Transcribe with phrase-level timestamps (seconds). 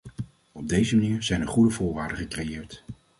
[0.51, 2.83] Op deze manier zijn er goede voorwaarden gecreëerd.